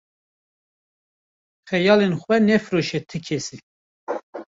Xeyalên 1.69 2.13
xwe 2.21 2.37
nefiroşe 2.47 2.99
ti 3.09 3.19
kesî. 3.27 3.57